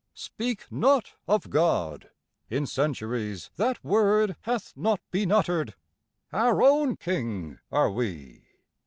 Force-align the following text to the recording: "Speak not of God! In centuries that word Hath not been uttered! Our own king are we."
"Speak 0.15 0.65
not 0.71 1.13
of 1.27 1.51
God! 1.51 2.09
In 2.49 2.65
centuries 2.65 3.51
that 3.57 3.83
word 3.83 4.35
Hath 4.41 4.73
not 4.75 4.99
been 5.11 5.31
uttered! 5.31 5.75
Our 6.33 6.63
own 6.63 6.95
king 6.95 7.59
are 7.71 7.91
we." 7.91 8.47